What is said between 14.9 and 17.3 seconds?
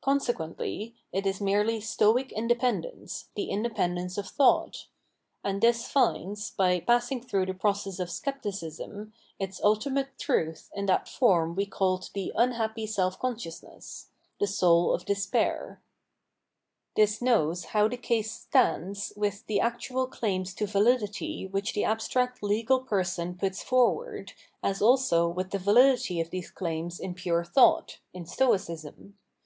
of despair; This